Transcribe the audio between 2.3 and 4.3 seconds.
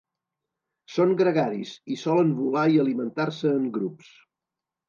volar i alimentar-se en grups.